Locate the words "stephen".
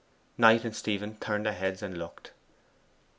0.75-1.15